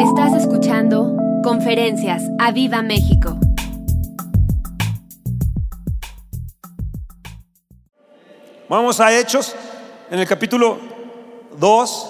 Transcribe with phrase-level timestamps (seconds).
[0.00, 3.38] Estás escuchando Conferencias a Viva México.
[8.68, 9.54] Vamos a Hechos,
[10.10, 10.78] en el capítulo
[11.58, 12.08] 2,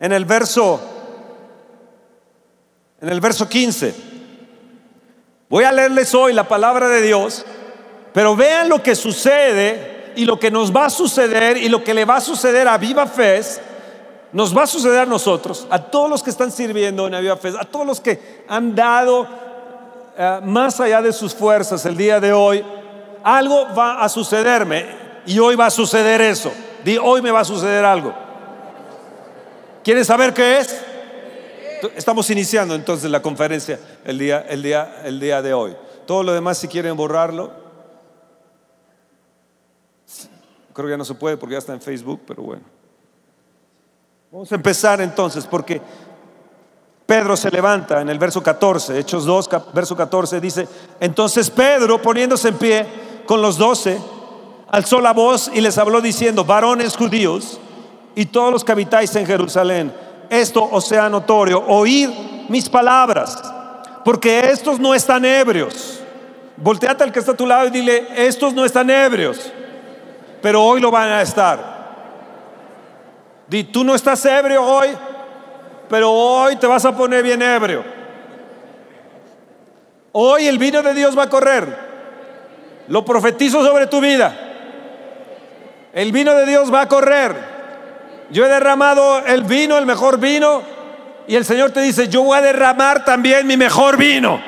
[0.00, 0.80] en el verso
[3.00, 3.94] en el verso 15.
[5.48, 7.46] Voy a leerles hoy la palabra de Dios,
[8.12, 11.94] pero vean lo que sucede y lo que nos va a suceder y lo que
[11.94, 13.40] le va a suceder a Viva Fe,
[14.32, 17.52] nos va a suceder a nosotros, a todos los que están sirviendo en Viva Fe,
[17.58, 19.26] a todos los que han dado
[20.16, 22.64] eh, más allá de sus fuerzas el día de hoy.
[23.22, 24.86] Algo va a sucederme
[25.26, 26.52] y hoy va a suceder eso.
[26.84, 28.14] Di, hoy me va a suceder algo.
[29.82, 30.80] ¿Quieren saber qué es?
[31.96, 35.76] Estamos iniciando entonces la conferencia el día, el día, el día de hoy.
[36.06, 37.52] Todo lo demás, si quieren borrarlo,
[40.72, 42.79] creo que ya no se puede porque ya está en Facebook, pero bueno.
[44.32, 45.82] Vamos a empezar entonces, porque
[47.04, 50.68] Pedro se levanta en el verso 14, Hechos 2, verso 14, dice,
[51.00, 52.86] entonces Pedro, poniéndose en pie
[53.26, 54.00] con los doce,
[54.68, 57.58] alzó la voz y les habló diciendo, varones judíos
[58.14, 59.92] y todos los que habitáis en Jerusalén,
[60.28, 62.10] esto os sea notorio, oíd
[62.48, 63.36] mis palabras,
[64.04, 65.98] porque estos no están ebrios.
[66.56, 69.52] Volteate al que está a tu lado y dile, estos no están ebrios,
[70.40, 71.69] pero hoy lo van a estar.
[73.72, 74.88] Tú no estás ebrio hoy,
[75.88, 77.82] pero hoy te vas a poner bien ebrio.
[80.12, 81.90] Hoy el vino de Dios va a correr.
[82.88, 84.36] Lo profetizo sobre tu vida.
[85.92, 87.34] El vino de Dios va a correr.
[88.30, 90.62] Yo he derramado el vino, el mejor vino,
[91.26, 94.40] y el Señor te dice, yo voy a derramar también mi mejor vino.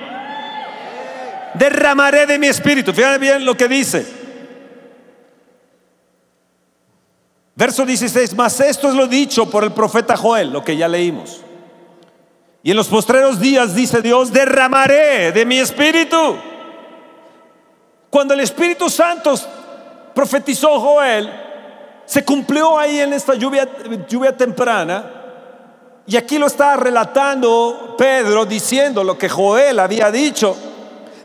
[1.54, 2.92] Derramaré de mi espíritu.
[2.92, 4.21] Fíjate bien lo que dice.
[7.54, 11.42] Verso 16, mas esto es lo dicho por el profeta Joel, lo que ya leímos.
[12.62, 16.36] Y en los postreros días, dice Dios, derramaré de mi espíritu.
[18.08, 19.34] Cuando el Espíritu Santo
[20.14, 21.30] profetizó Joel,
[22.04, 23.68] se cumplió ahí en esta lluvia,
[24.08, 25.22] lluvia temprana.
[26.06, 30.56] Y aquí lo está relatando Pedro diciendo lo que Joel había dicho.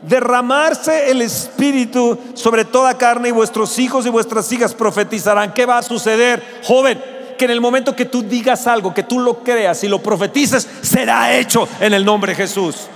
[0.02, 5.52] Derramarse el Espíritu sobre toda carne y vuestros hijos y vuestras hijas profetizarán.
[5.52, 7.02] ¿Qué va a suceder, joven?
[7.36, 10.66] Que en el momento que tú digas algo, que tú lo creas y lo profetices,
[10.82, 12.88] será hecho en el nombre de Jesús.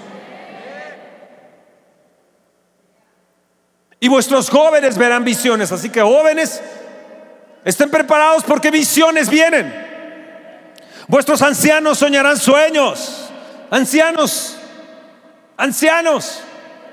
[4.01, 5.71] Y vuestros jóvenes verán visiones.
[5.71, 6.61] Así que jóvenes,
[7.65, 9.73] Estén preparados porque visiones vienen.
[11.07, 13.29] Vuestros ancianos soñarán sueños.
[13.71, 14.57] Ancianos,
[15.57, 16.43] ancianos,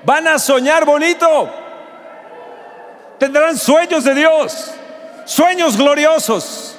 [0.04, 1.50] van a soñar bonito.
[3.18, 4.72] Tendrán sueños de Dios,
[5.24, 6.76] sueños gloriosos.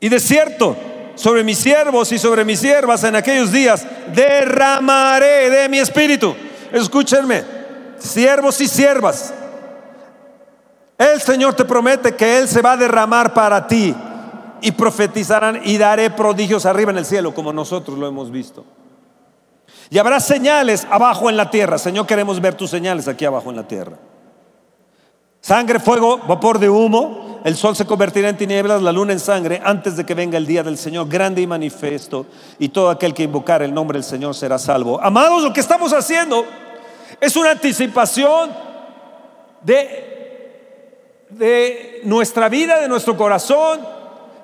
[0.00, 0.76] Y de cierto,
[1.14, 3.84] sobre mis siervos y sobre mis siervas en aquellos días
[4.14, 6.34] derramaré de mi espíritu.
[6.72, 7.44] Escúchenme,
[7.98, 9.34] siervos y siervas,
[11.00, 13.94] el Señor te promete que Él se va a derramar para ti
[14.60, 18.66] y profetizarán y daré prodigios arriba en el cielo como nosotros lo hemos visto.
[19.90, 21.76] Y habrá señales abajo en la tierra.
[21.76, 23.98] Señor, queremos ver tus señales aquí abajo en la tierra.
[25.40, 27.40] Sangre, fuego, vapor de humo.
[27.44, 30.46] El sol se convertirá en tinieblas, la luna en sangre, antes de que venga el
[30.46, 32.26] día del Señor, grande y manifiesto.
[32.58, 35.00] Y todo aquel que invocar el nombre del Señor será salvo.
[35.02, 36.44] Amados, lo que estamos haciendo
[37.20, 38.50] es una anticipación
[39.62, 40.10] de
[41.30, 43.80] de nuestra vida, de nuestro corazón,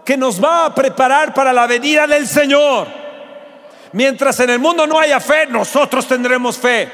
[0.04, 2.86] que nos va a preparar para la venida del Señor.
[3.96, 6.90] Mientras en el mundo no haya fe, nosotros tendremos fe.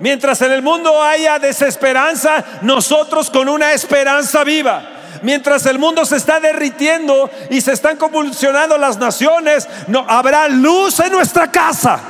[0.00, 4.82] Mientras en el mundo haya desesperanza, nosotros con una esperanza viva.
[5.22, 10.98] Mientras el mundo se está derritiendo y se están convulsionando las naciones, no habrá luz
[10.98, 12.00] en nuestra casa.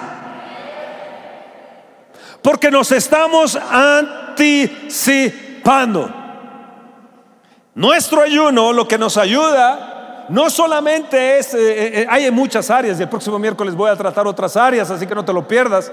[2.41, 6.11] Porque nos estamos anticipando.
[7.75, 9.96] Nuestro ayuno lo que nos ayuda
[10.29, 13.91] no solamente es, eh, eh, eh, hay en muchas áreas y el próximo miércoles voy
[13.91, 15.93] a tratar otras áreas, así que no te lo pierdas,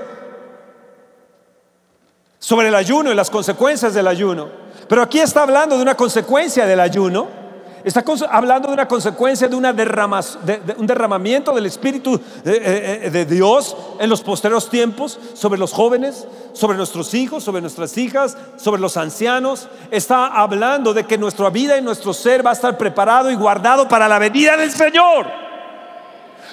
[2.39, 4.50] sobre el ayuno y las consecuencias del ayuno.
[4.88, 7.43] Pero aquí está hablando de una consecuencia del ayuno
[7.83, 12.62] Está hablando de una consecuencia de, un derramamiento del Espíritu de, eh,
[13.06, 17.97] eh, de, Dios en los posteriores tiempos sobre los jóvenes, sobre nuestros hijos, sobre nuestras
[17.97, 19.68] hijas, sobre los ancianos.
[19.91, 23.86] Está hablando de que nuestra vida y nuestro ser va a estar preparado y guardado
[23.89, 25.27] para la venida del Señor.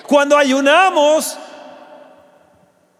[0.09, 1.38] Cuando ayunamos,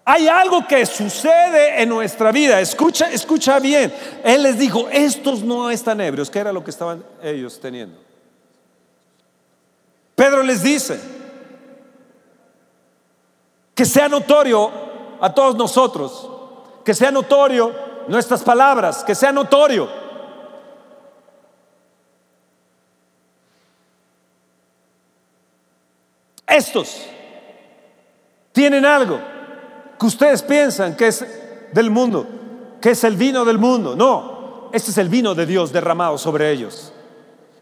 [0.05, 2.61] hay algo que sucede en nuestra vida.
[2.61, 3.93] Escucha, escucha bien.
[4.23, 8.10] Él les dijo, estos no están ebrios, que era lo que estaban ellos teniendo.
[10.21, 11.01] Pedro les dice
[13.75, 14.71] que sea notorio
[15.19, 16.29] a todos nosotros,
[16.85, 17.75] que sea notorio
[18.07, 19.89] nuestras palabras, que sea notorio.
[26.47, 27.01] Estos
[28.53, 29.19] tienen algo
[29.99, 31.25] que ustedes piensan que es
[31.73, 32.27] del mundo,
[32.79, 33.97] que es el vino del mundo.
[33.97, 36.93] No, este es el vino de Dios derramado sobre ellos.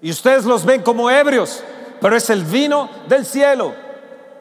[0.02, 1.62] Y ustedes los ven como ebrios,
[2.00, 3.74] pero es el vino del cielo.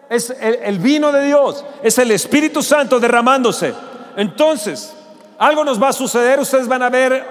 [0.09, 3.73] Es el, vino de Dios, es el Espíritu Santo derramándose.
[4.15, 4.95] Entonces,
[5.37, 7.25] algo nos va a suceder, ustedes van a ver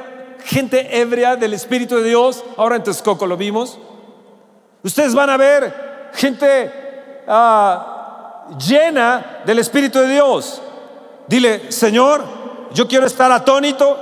[0.45, 3.79] gente ebria del Espíritu de Dios, ahora en Texcoco lo vimos.
[4.83, 6.71] Ustedes van a ver gente
[7.27, 10.61] ah, llena del Espíritu de Dios.
[11.27, 12.23] Dile, Señor,
[12.75, 13.97] yo quiero estar atónito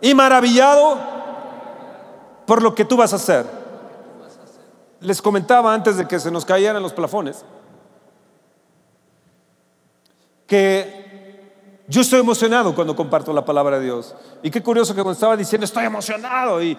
[0.00, 0.98] y maravillado
[2.46, 3.59] por lo que tú vas a hacer.
[5.00, 7.44] Les comentaba antes de que se nos cayeran los plafones
[10.50, 11.00] que
[11.86, 14.14] yo estoy emocionado cuando comparto la palabra de Dios.
[14.42, 16.76] Y qué curioso que cuando estaba diciendo estoy emocionado y,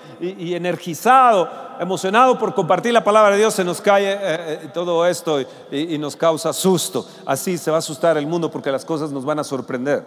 [0.54, 5.40] energizado, emocionado por compartir la palabra de Dios, se nos cae eh, eh, todo esto
[5.72, 7.06] y nos causa susto.
[7.26, 10.04] Así se va a asustar el mundo porque las cosas nos van a sorprender.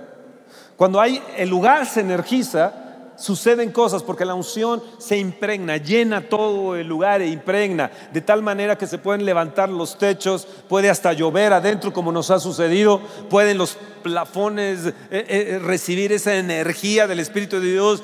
[0.76, 2.72] Cuando hay, el lugar se energiza,
[3.16, 8.42] suceden cosas porque la unción se impregna, llena todo el lugar e impregna, de tal
[8.42, 13.00] manera que se pueden levantar los techos, puede hasta llover adentro como nos ha sucedido,
[13.30, 18.02] pueden los plafones eh, eh, recibir esa energía del Espíritu de Dios.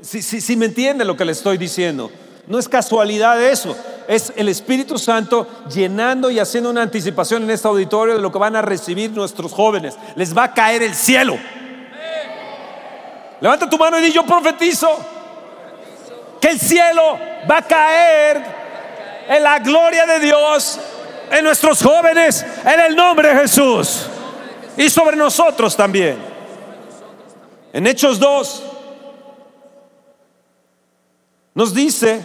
[0.00, 2.10] Si, si me entiende lo que le estoy diciendo.
[2.46, 3.76] No es casualidad eso,
[4.08, 8.38] es el Espíritu Santo llenando y haciendo una anticipación en este auditorio de lo que
[8.38, 9.94] van a recibir nuestros jóvenes.
[10.16, 11.36] Les va a caer el cielo.
[13.40, 14.88] Levanta tu mano y di, yo profetizo
[16.40, 17.18] que el cielo
[17.50, 18.42] va a caer
[19.28, 20.78] en la gloria de Dios
[21.30, 24.06] en nuestros jóvenes, en el nombre de Jesús.
[24.76, 26.18] Y sobre nosotros también.
[27.72, 28.62] En Hechos 2
[31.54, 32.20] nos dice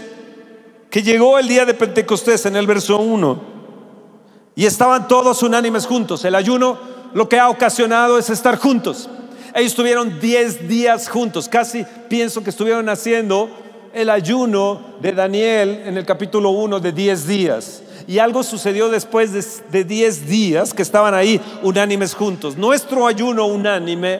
[0.89, 3.41] que llegó el día de Pentecostés en el verso 1
[4.55, 6.25] y estaban todos unánimes juntos.
[6.25, 6.79] El ayuno
[7.13, 9.09] lo que ha ocasionado es estar juntos.
[9.55, 13.49] Ellos estuvieron 10 días juntos, casi pienso que estuvieron haciendo
[13.93, 17.81] el ayuno de Daniel en el capítulo 1 de 10 días.
[18.05, 19.31] Y algo sucedió después
[19.71, 22.57] de 10 días que estaban ahí unánimes juntos.
[22.57, 24.19] Nuestro ayuno unánime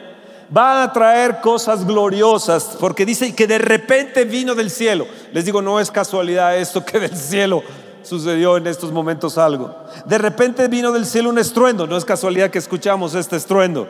[0.56, 5.06] va a traer cosas gloriosas, porque dice que de repente vino del cielo.
[5.34, 7.62] Les digo, no es casualidad esto que del cielo
[8.02, 9.84] sucedió en estos momentos algo.
[10.06, 13.86] De repente vino del cielo un estruendo, no es casualidad que escuchamos este estruendo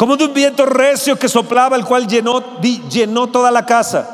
[0.00, 4.08] como de un viento recio que soplaba, el cual llenó, llenó toda la casa.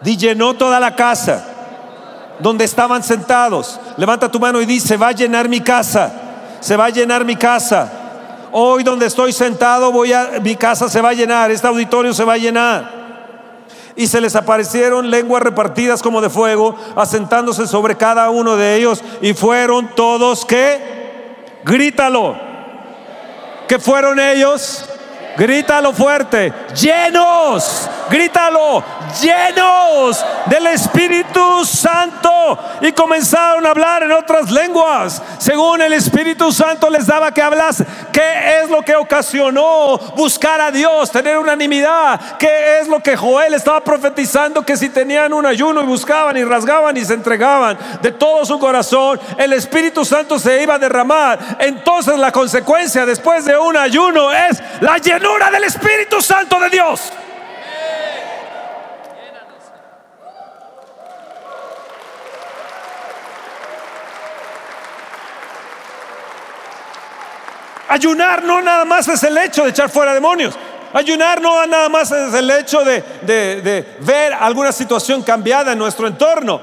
[0.00, 1.44] Di, llenó toda la casa
[2.38, 3.80] donde estaban sentados.
[3.96, 6.12] Levanta tu mano y dice, se va a llenar mi casa,
[6.60, 7.90] se va a llenar mi casa.
[8.52, 12.22] Hoy donde estoy sentado, voy a, mi casa se va a llenar, este auditorio se
[12.22, 12.92] va a llenar.
[13.96, 19.02] Y se les aparecieron lenguas repartidas como de fuego, asentándose sobre cada uno de ellos,
[19.20, 22.49] y fueron todos que, grítalo
[23.70, 24.84] que fueron ellos?
[25.36, 28.82] Grítalo fuerte, llenos, grítalo,
[29.20, 32.58] llenos del Espíritu Santo.
[32.80, 37.82] Y comenzaron a hablar en otras lenguas, según el Espíritu Santo les daba que hablas.
[38.12, 42.38] ¿Qué es lo que ocasionó buscar a Dios, tener unanimidad?
[42.38, 44.62] ¿Qué es lo que Joel estaba profetizando?
[44.62, 48.58] Que si tenían un ayuno y buscaban y rasgaban y se entregaban de todo su
[48.58, 51.38] corazón, el Espíritu Santo se iba a derramar.
[51.58, 57.12] Entonces la consecuencia después de un ayuno es la llenura del Espíritu Santo de Dios.
[67.90, 70.54] Ayunar no nada más es el hecho de echar fuera demonios.
[70.92, 76.06] Ayunar no nada más es el hecho de, de, ver alguna situación cambiada en nuestro
[76.06, 76.60] entorno.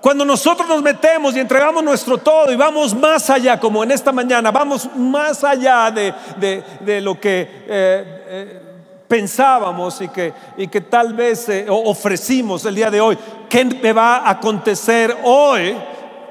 [0.00, 4.10] Cuando nosotros nos metemos y entregamos nuestro todo y vamos más allá, como en esta
[4.10, 8.62] mañana, vamos más allá de, lo que eh, eh,
[9.06, 13.18] pensábamos y que, y que tal vez eh, ofrecimos el día de hoy,
[13.50, 15.76] ¿qué me va a acontecer hoy?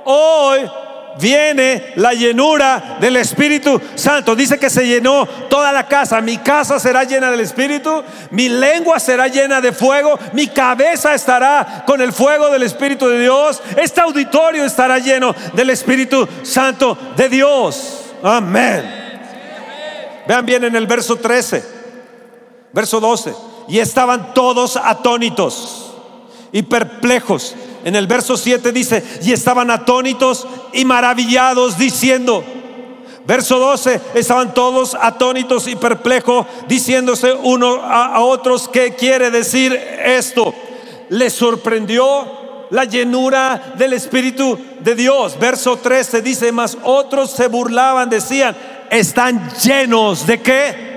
[0.06, 0.68] Hoy
[1.20, 4.36] viene la llenura del Espíritu Santo.
[4.36, 6.22] Dice que se llenó toda la casa.
[6.22, 11.84] Mi casa será llena del Espíritu, mi lengua será llena de fuego, mi cabeza estará
[11.86, 17.30] con el fuego del Espíritu de Dios, este auditorio estará lleno del Espíritu Santo de
[17.30, 18.04] Dios.
[18.24, 19.08] Amén.
[20.28, 21.64] Vean bien en el verso 13,
[22.74, 23.34] verso 12.
[23.70, 25.94] Y estaban todos atónitos
[26.52, 27.56] y perplejos
[27.88, 32.44] En el verso 7 dice, y estaban atónitos y maravillados diciendo,
[33.26, 39.72] Verso 12, estaban todos atónitos y perplejos, diciéndose uno a, a otros, ¿qué quiere decir
[40.04, 40.54] esto?
[41.08, 45.40] Les sorprendió la llenura del Espíritu de Dios.
[45.40, 48.54] Verso 13 dice, más otros se burlaban, decían,
[48.90, 50.97] están llenos de qué?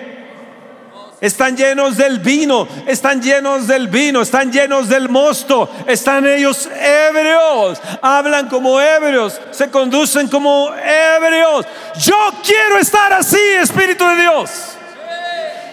[1.20, 7.80] Están llenos del vino, están llenos del vino, están llenos del mosto, están ellos ebrios,
[8.00, 11.66] hablan como ebrios, se conducen como ebrios.
[11.98, 14.50] Yo quiero estar así, Espíritu de Dios.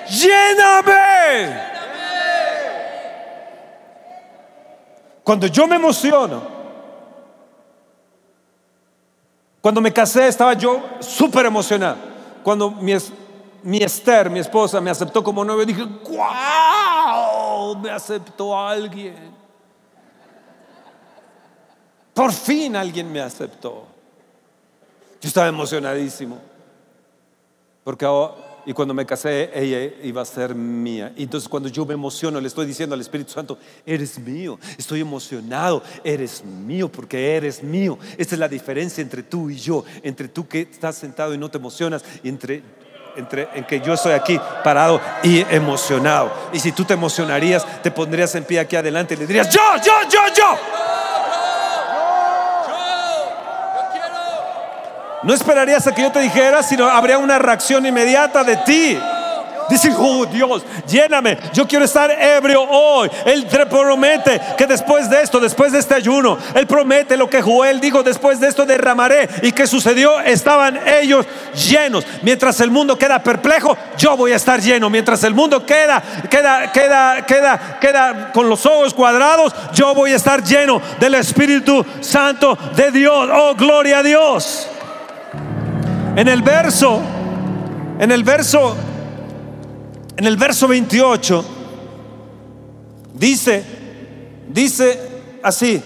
[0.09, 1.77] Lléname.
[5.23, 6.41] Cuando yo me emociono,
[9.61, 11.97] cuando me casé estaba yo súper emocionado.
[12.43, 12.93] Cuando mi
[13.63, 17.77] mi Esther, mi esposa, me aceptó como novio, dije, ¡guau!
[17.77, 19.35] Me aceptó alguien.
[22.13, 23.85] Por fin alguien me aceptó.
[25.21, 26.39] Yo estaba emocionadísimo.
[27.83, 28.05] Porque
[28.65, 31.13] y cuando me casé, ella iba a ser mía.
[31.15, 34.59] Y entonces cuando yo me emociono, le estoy diciendo al Espíritu Santo, eres mío.
[34.77, 37.97] Estoy emocionado, eres mío porque eres mío.
[38.17, 39.85] Esta es la diferencia entre tú y yo.
[40.03, 42.03] Entre tú que estás sentado y no te emocionas.
[42.23, 42.61] Y entre
[43.17, 46.31] entre, en que yo estoy aquí parado y emocionado.
[46.53, 49.61] Y si tú te emocionarías, te pondrías en pie aquí adelante y le dirías, yo,
[49.83, 50.57] yo, yo, yo.
[55.23, 58.99] No esperarías a que yo te dijera, sino habría una reacción inmediata de ti.
[59.69, 61.37] Dice, oh Dios, lléname.
[61.53, 63.09] Yo quiero estar ebrio hoy.
[63.25, 67.41] Él te promete que después de esto, después de este ayuno, Él promete lo que
[67.41, 69.27] Joel dijo, después de esto derramaré.
[69.41, 70.19] ¿Y qué sucedió?
[70.21, 71.25] Estaban ellos
[71.69, 72.05] llenos.
[72.21, 74.89] Mientras el mundo queda perplejo, yo voy a estar lleno.
[74.89, 80.15] Mientras el mundo queda, queda, queda, queda, queda con los ojos cuadrados, yo voy a
[80.15, 83.29] estar lleno del Espíritu Santo de Dios.
[83.33, 84.69] Oh, gloria a Dios.
[86.15, 87.01] En el verso,
[87.99, 88.75] en el verso
[90.17, 91.45] en el verso 28
[93.13, 93.63] dice,
[94.49, 94.99] dice
[95.43, 95.81] así,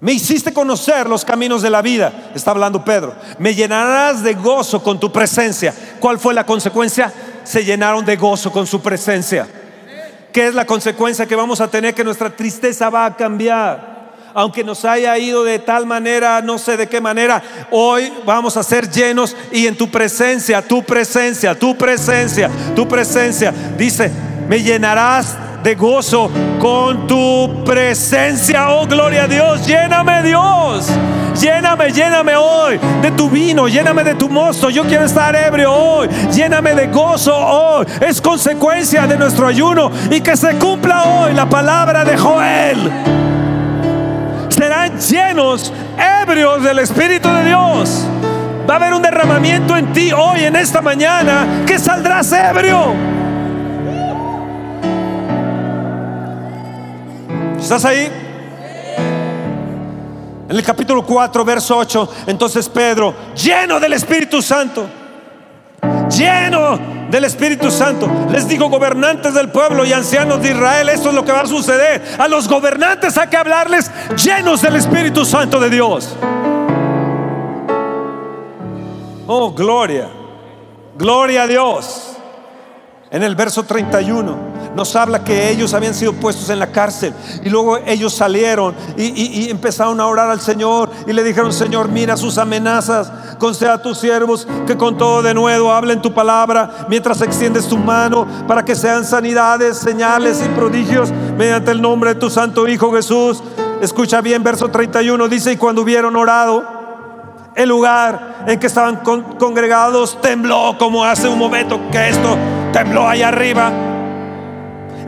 [0.00, 4.82] me hiciste conocer los caminos de la vida, está hablando Pedro, me llenarás de gozo
[4.82, 5.72] con tu presencia.
[6.00, 7.12] ¿Cuál fue la consecuencia?
[7.44, 9.46] Se llenaron de gozo con su presencia.
[10.32, 11.94] ¿Qué es la consecuencia que vamos a tener?
[11.94, 13.89] Que nuestra tristeza va a cambiar
[14.34, 18.62] aunque nos haya ido de tal manera, no sé de qué manera, hoy vamos a
[18.62, 24.10] ser llenos y en tu presencia, tu presencia, tu presencia, tu presencia, dice,
[24.48, 28.70] me llenarás de gozo con tu presencia.
[28.70, 30.88] Oh, gloria a Dios, lléname Dios.
[31.40, 34.68] Lléname, lléname hoy de tu vino, lléname de tu mosto.
[34.68, 36.08] Yo quiero estar ebrio hoy.
[36.32, 37.86] Lléname de gozo hoy.
[38.00, 43.39] Es consecuencia de nuestro ayuno y que se cumpla hoy la palabra de Joel
[45.00, 45.72] llenos,
[46.22, 48.06] ebrios del Espíritu de Dios.
[48.68, 52.94] Va a haber un derramamiento en ti hoy, en esta mañana, que saldrás ebrio.
[57.58, 58.10] ¿Estás ahí?
[60.48, 64.88] En el capítulo 4, verso 8, entonces Pedro, lleno del Espíritu Santo,
[66.08, 68.08] lleno del Espíritu Santo.
[68.30, 71.46] Les digo, gobernantes del pueblo y ancianos de Israel, esto es lo que va a
[71.46, 72.02] suceder.
[72.18, 76.16] A los gobernantes hay que hablarles llenos del Espíritu Santo de Dios.
[79.26, 80.08] Oh, gloria.
[80.96, 82.16] Gloria a Dios.
[83.10, 87.12] En el verso 31 nos habla que ellos habían sido puestos en la cárcel
[87.42, 92.16] y luego ellos salieron y, empezaron a orar al Señor y le dijeron, Señor, mira
[92.16, 97.20] sus amenazas, conceda a tus siervos que con todo de nuevo hablen tu palabra mientras
[97.20, 102.30] extiendes tu mano para que sean sanidades, señales y prodigios mediante el nombre de tu
[102.30, 103.42] santo Hijo Jesús.
[103.80, 106.80] Escucha bien, verso 31 dice, y cuando hubieron orado,
[107.54, 112.36] el lugar en que estaban congregados tembló como hace un momento que esto
[112.72, 113.89] tembló allá arriba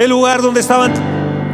[0.03, 0.93] el lugar donde estaban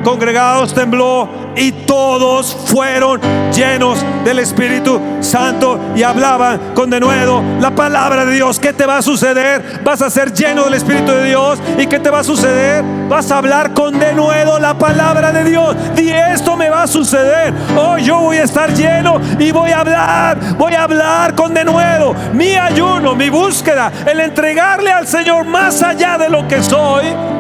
[0.03, 3.21] congregados tembló y todos fueron
[3.53, 8.59] llenos del Espíritu Santo y hablaban con denuedo la palabra de Dios.
[8.59, 9.81] ¿Qué te va a suceder?
[9.85, 11.59] Vas a ser lleno del Espíritu de Dios.
[11.79, 12.83] ¿Y qué te va a suceder?
[13.09, 15.77] Vas a hablar con denuedo la palabra de Dios.
[15.97, 17.53] Y esto me va a suceder.
[17.77, 22.15] Hoy yo voy a estar lleno y voy a hablar, voy a hablar con denuedo.
[22.33, 27.38] Mi ayuno, mi búsqueda, el entregarle al Señor más allá de lo que soy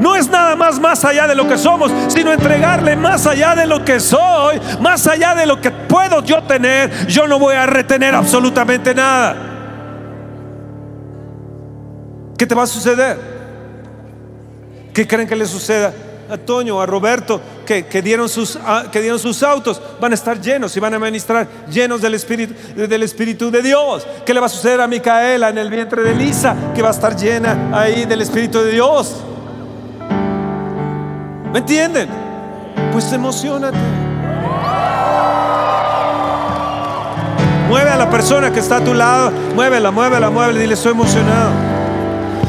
[0.00, 3.66] no es nada más más allá de lo que somos, sino entregarle más allá de
[3.66, 7.06] lo que soy, más allá de lo que puedo yo tener.
[7.06, 9.36] Yo no voy a retener absolutamente nada.
[12.38, 13.18] ¿Qué te va a suceder?
[14.92, 15.92] ¿Qué creen que le suceda
[16.30, 17.40] a Toño, a Roberto?
[17.66, 20.94] que, que dieron sus, ah, que dieron sus autos van a estar llenos y van
[20.94, 24.06] a ministrar llenos del Espíritu, del Espíritu de Dios.
[24.24, 26.56] ¿Qué le va a suceder a Micaela en el vientre de Elisa?
[26.74, 29.16] Que va a estar llena ahí del Espíritu de Dios.
[31.52, 32.08] ¿Me entienden?
[32.92, 33.78] Pues emocionate.
[37.68, 41.50] Mueve a la persona que está a tu lado, muévela, muévela, muévela, dile, estoy emocionado.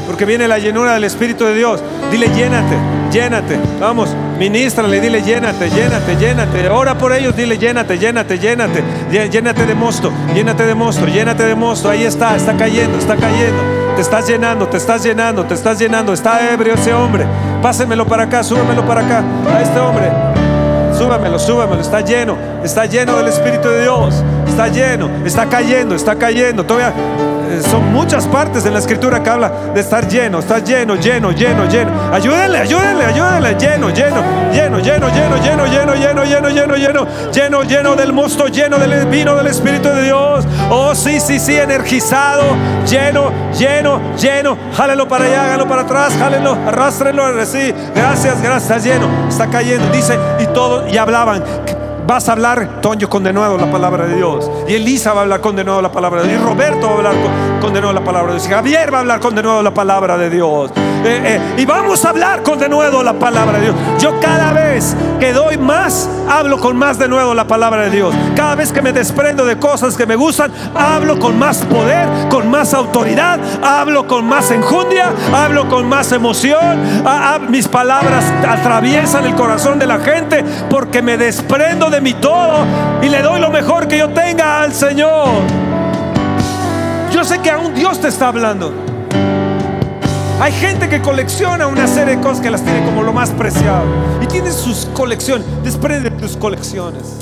[0.06, 1.82] Porque viene la llenura del Espíritu de Dios.
[2.12, 2.78] Dile, llénate,
[3.12, 3.60] llénate.
[3.80, 6.70] Vamos, ministrale, dile, llénate, llénate, llénate.
[6.70, 8.84] Ora por ellos, dile, llénate, llénate, llénate.
[9.12, 11.90] Llénate de mosto, llénate de mosto, llénate de mosto.
[11.90, 13.87] Ahí está, está cayendo, está cayendo.
[13.98, 16.14] Te estás llenando, te estás llenando, te estás llenando.
[16.14, 17.26] Está ebrio ese hombre.
[17.64, 19.24] Pásemelo para acá, súbemelo para acá.
[19.52, 20.12] A este hombre.
[20.96, 21.82] Súbamelo, súbamelo.
[21.82, 24.24] Está lleno, está lleno del Espíritu de Dios.
[24.48, 26.64] Está lleno, está cayendo, está cayendo.
[26.64, 26.94] Todavía
[27.62, 31.66] son muchas partes en la escritura que habla de estar lleno, está lleno, lleno, lleno,
[31.70, 31.92] lleno.
[32.14, 37.64] Ayúdenle, ayúdenle, ayúdenle, lleno, lleno, lleno, lleno, lleno, lleno, lleno, lleno, lleno, lleno, lleno, lleno,
[37.64, 40.46] lleno del mosto, lleno del vino del Espíritu de Dios.
[40.70, 42.44] Oh, sí, sí, sí, energizado,
[42.90, 44.58] lleno, lleno, lleno.
[44.76, 47.74] Jálelo para allá, hágalo para atrás, jálenlo, arrástrenlo, sí.
[47.96, 49.90] Gracias, gracias, lleno, está cayendo.
[49.92, 51.44] Dice, y todo, y hablaban.
[52.08, 54.50] Vas a hablar, Toño, con de nuevo la palabra de Dios.
[54.66, 56.42] Y Elisa va a hablar con de nuevo la palabra de Dios.
[56.42, 57.16] Y Roberto va a hablar
[57.60, 58.48] con, de nuevo la palabra de Dios.
[58.48, 60.72] Y Javier va a hablar con de nuevo la palabra de Dios.
[60.78, 63.76] Eh, eh, y vamos a hablar con de nuevo la palabra de Dios.
[64.00, 68.16] Yo cada vez que doy más, hablo con más de nuevo la palabra de Dios.
[68.38, 72.50] Cada vez que me desprendo de cosas que me gustan, hablo con más poder, con
[72.50, 77.04] más autoridad, hablo con más enjundia, hablo con más emoción.
[77.50, 82.66] mis palabras atraviesan el corazón de la gente porque me desprendo de mi todo
[83.02, 85.28] y le doy lo mejor que yo tenga al Señor.
[87.12, 88.74] Yo sé que aún Dios te está hablando.
[90.40, 93.86] Hay gente que colecciona una serie de cosas que las tiene como lo más preciado.
[94.22, 95.48] Y tiene sus colecciones.
[95.64, 97.18] Desprende tus colecciones.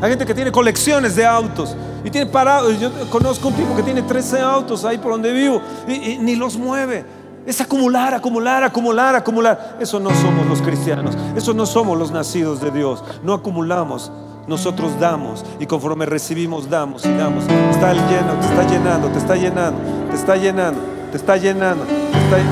[0.00, 1.76] Hay gente que tiene colecciones de autos.
[2.02, 2.80] Y tiene parados.
[2.80, 5.60] Yo conozco un tipo que tiene 13 autos ahí por donde vivo.
[5.86, 7.04] y ni los mueve.
[7.46, 9.76] Es acumular, acumular, acumular, acumular.
[9.78, 11.16] Eso no somos los cristianos.
[11.36, 13.04] Eso no somos los nacidos de Dios.
[13.22, 14.10] No acumulamos.
[14.48, 17.44] Nosotros damos y conforme recibimos damos y damos.
[17.70, 19.78] Está lleno, te está llenando, te está llenando,
[20.10, 20.80] te está llenando,
[21.10, 21.84] te está llenando.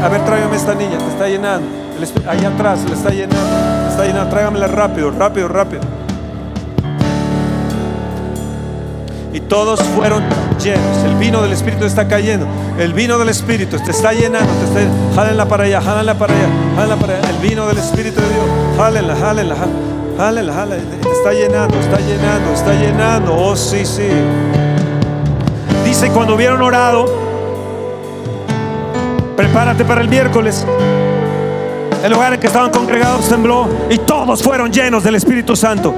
[0.02, 1.68] a ver, tráigame esta niña, te está llenando.
[2.28, 3.36] allá atrás le está llenando,
[3.84, 4.30] te está llenando.
[4.30, 6.03] Tráigamela rápido, rápido, rápido.
[9.34, 10.22] Y todos fueron
[10.62, 11.04] llenos.
[11.04, 12.46] El vino del Espíritu está cayendo.
[12.78, 14.48] El vino del Espíritu te está llenando.
[14.54, 17.30] Te está, jálenla para allá, jálenla para allá, jálenla para allá.
[17.30, 18.46] El vino del Espíritu de Dios,
[18.78, 19.56] jálenla, jálenla,
[20.16, 21.00] jálenla, jálenla.
[21.02, 23.36] Te está llenando, está llenando, está llenando.
[23.36, 24.08] Oh, sí, sí.
[25.84, 27.06] Dice cuando hubieron orado,
[29.36, 30.64] prepárate para el miércoles.
[32.04, 35.92] El lugar en que estaban congregados tembló y todos fueron llenos del Espíritu Santo.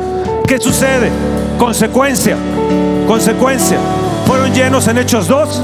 [0.46, 1.10] ¿Qué sucede?
[1.58, 2.36] Consecuencia,
[3.06, 3.78] consecuencia.
[4.26, 5.62] Fueron llenos en Hechos 2,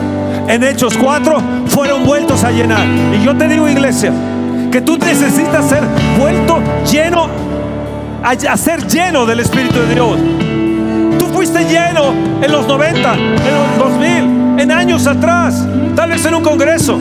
[0.49, 2.87] en Hechos 4, fueron vueltos a llenar.
[3.15, 4.13] Y yo te digo, iglesia,
[4.71, 5.83] que tú necesitas ser
[6.19, 7.29] vuelto lleno,
[8.23, 10.19] a, ser lleno del Espíritu de Dios.
[11.19, 16.35] Tú fuiste lleno en los 90, en los 2000, en años atrás, tal vez en
[16.35, 17.01] un congreso.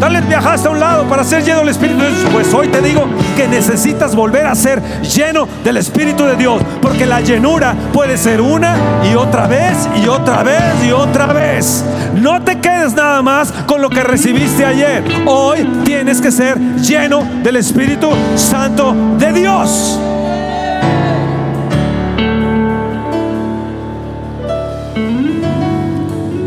[0.00, 2.30] Tal vez viajaste a un lado para ser lleno del Espíritu de Dios.
[2.32, 6.62] Pues hoy te digo que necesitas volver a ser lleno del Espíritu de Dios.
[6.82, 8.76] Porque la llenura puede ser una
[9.10, 11.84] y otra vez y otra vez y otra vez.
[12.14, 15.04] No te quedes nada más con lo que recibiste ayer.
[15.26, 19.98] Hoy tienes que ser lleno del Espíritu Santo de Dios.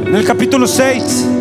[0.06, 1.37] En el capítulo 6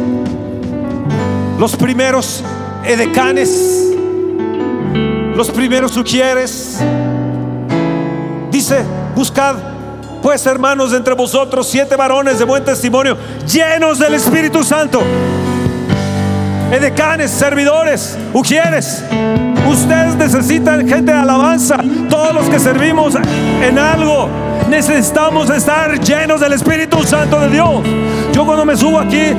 [1.59, 2.43] los primeros
[2.85, 3.85] edecanes,
[5.35, 6.79] los primeros ujieres.
[8.51, 9.57] Dice, buscad
[10.23, 13.17] pues hermanos entre vosotros siete varones de buen testimonio,
[13.47, 15.03] llenos del Espíritu Santo.
[16.73, 19.05] Edecanes, servidores, ujieres.
[19.71, 21.79] Ustedes necesitan gente de alabanza.
[22.11, 23.15] Todos los que servimos
[23.63, 24.29] en algo
[24.69, 27.83] necesitamos estar llenos del Espíritu Santo de Dios.
[28.33, 29.33] Yo cuando me subo aquí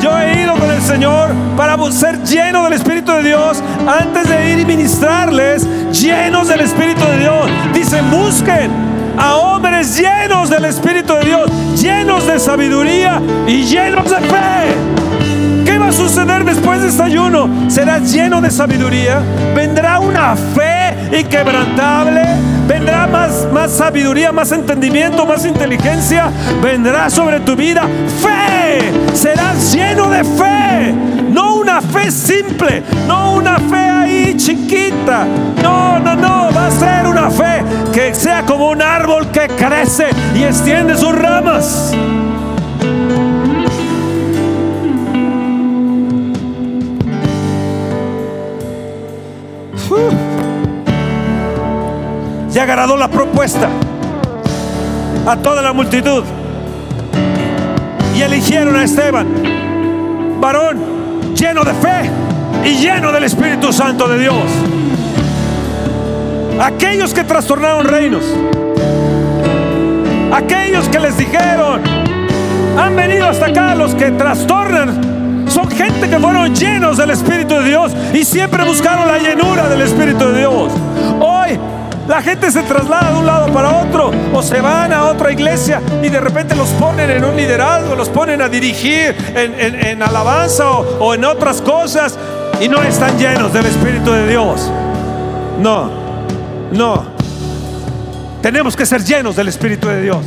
[0.00, 4.52] yo he ido con el Señor para ser lleno del Espíritu de Dios antes de
[4.52, 7.50] ir y ministrarles llenos del Espíritu de Dios.
[7.72, 8.70] Dicen, busquen
[9.18, 15.64] a hombres llenos del Espíritu de Dios, llenos de sabiduría y llenos de fe.
[15.64, 17.48] ¿Qué va a suceder después de este ayuno?
[17.68, 19.20] Serás lleno de sabiduría,
[19.54, 20.77] vendrá una fe
[21.12, 22.22] inquebrantable,
[22.66, 26.30] vendrá más, más sabiduría, más entendimiento, más inteligencia,
[26.62, 27.88] vendrá sobre tu vida
[28.22, 30.94] fe, serás lleno de fe,
[31.30, 35.26] no una fe simple, no una fe ahí chiquita.
[35.62, 40.08] No, no, no, va a ser una fe que sea como un árbol que crece
[40.34, 41.94] y extiende sus ramas.
[52.50, 53.68] Ya agradó la propuesta
[55.26, 56.24] a toda la multitud
[58.16, 59.26] y eligieron a Esteban,
[60.40, 60.78] varón
[61.34, 62.10] lleno de fe
[62.64, 64.34] y lleno del Espíritu Santo de Dios.
[66.60, 68.24] Aquellos que trastornaron reinos,
[70.32, 71.82] aquellos que les dijeron,
[72.78, 77.64] han venido hasta acá los que trastornan, son gente que fueron llenos del Espíritu de
[77.64, 80.72] Dios y siempre buscaron la llenura del Espíritu de Dios.
[81.20, 81.58] Hoy
[82.08, 85.82] la gente se traslada de un lado para otro o se van a otra iglesia
[86.02, 91.04] y de repente los ponen en un liderazgo, los ponen a dirigir en, alabanza o,
[91.04, 92.18] o en otras cosas
[92.60, 94.70] y no están llenos del Espíritu de Dios.
[95.60, 95.90] No,
[96.72, 97.04] no.
[98.40, 100.24] Tenemos que ser llenos del Espíritu de Dios.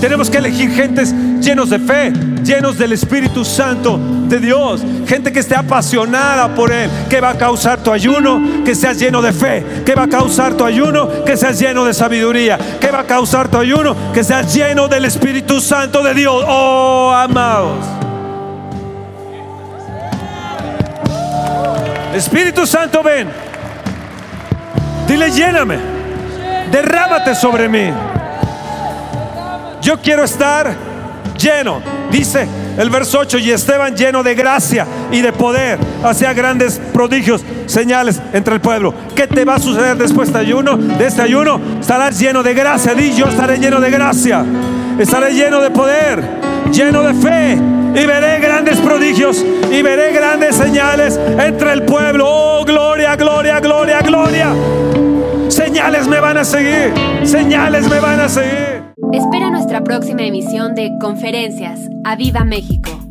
[0.00, 4.82] Tenemos que elegir gentes llenos de fe, llenos del Espíritu Santo de Dios.
[5.06, 6.90] Gente que esté apasionada por Él.
[7.08, 8.64] Que va a causar tu ayuno?
[8.64, 9.82] Que seas lleno de fe.
[9.84, 11.24] Que va a causar tu ayuno?
[11.24, 12.58] Que seas lleno de sabiduría.
[12.80, 13.96] Que va a causar tu ayuno?
[14.12, 16.44] Que seas lleno del Espíritu Santo de Dios.
[16.46, 17.84] Oh, amados.
[22.14, 23.28] Espíritu Santo, ven.
[25.08, 25.78] Dile, lléname.
[26.70, 27.92] Derrámate sobre mí.
[29.82, 30.93] Yo quiero estar
[31.34, 31.80] lleno.
[32.10, 32.46] Dice
[32.78, 38.20] el verso 8, y Esteban lleno de gracia y de poder, hacía grandes prodigios, señales
[38.32, 38.94] entre el pueblo.
[39.14, 40.76] ¿Qué te va a suceder después de ayuno?
[40.76, 42.94] De este ayuno estarás lleno de gracia.
[42.94, 44.44] Di, yo estaré lleno de gracia.
[44.98, 46.22] Estaré lleno de poder,
[46.72, 47.58] lleno de fe.
[47.94, 52.24] Y veré grandes prodigios y veré grandes señales entre el pueblo.
[52.28, 54.48] Oh, gloria, gloria, gloria, gloria.
[55.48, 56.92] Señales me van a seguir.
[57.22, 58.73] Señales me van a seguir.
[59.14, 61.88] Espera nuestra próxima emisión de Conferencias.
[62.02, 63.03] ¡A Viva México!